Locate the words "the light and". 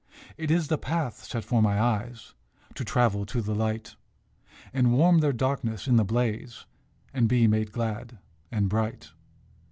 3.39-4.93